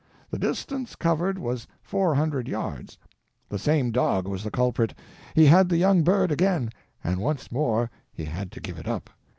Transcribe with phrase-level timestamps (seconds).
[0.31, 2.97] The distance covered was four hundred yards.
[3.49, 4.95] The same dog was the culprit;
[5.35, 6.71] he had the young bird again,
[7.03, 9.11] and once more he had to give it up.